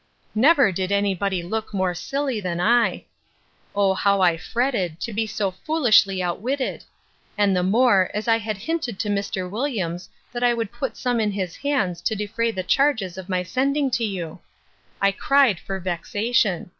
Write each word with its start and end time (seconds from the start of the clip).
Never 0.33 0.71
did 0.71 0.91
any 0.91 1.13
body 1.13 1.43
look 1.43 1.75
more 1.75 1.93
silly 1.93 2.39
than 2.41 2.59
I.—O 2.59 3.93
how 3.93 4.19
I 4.19 4.35
fretted, 4.35 4.99
to 5.01 5.13
be 5.13 5.27
so 5.27 5.51
foolishly 5.51 6.23
outwitted!—And 6.23 7.55
the 7.55 7.61
more, 7.61 8.09
as 8.11 8.27
I 8.27 8.39
had 8.39 8.57
hinted 8.57 8.97
to 8.97 9.09
Mr. 9.09 9.47
Williams, 9.47 10.09
that 10.33 10.41
I 10.41 10.55
would 10.55 10.71
put 10.71 10.97
some 10.97 11.19
in 11.19 11.29
his 11.33 11.57
hands 11.57 12.01
to 12.01 12.15
defray 12.15 12.49
the 12.49 12.63
charges 12.63 13.15
of 13.15 13.29
my 13.29 13.43
sending 13.43 13.91
to 13.91 14.03
you. 14.03 14.39
I 14.99 15.11
cried 15.11 15.59
for 15.59 15.79
vexation. 15.79 16.69